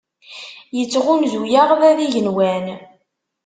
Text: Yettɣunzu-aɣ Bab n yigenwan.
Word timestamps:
Yettɣunzu-aɣ 0.77 1.69
Bab 1.79 1.97
n 1.97 2.03
yigenwan. 2.03 2.65